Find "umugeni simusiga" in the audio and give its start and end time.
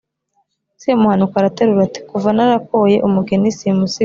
3.07-3.99